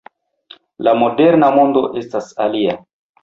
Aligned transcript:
La 0.87 0.93
moderna 1.01 1.51
mondo 1.57 1.85
estas 2.03 2.31
alia. 2.47 2.75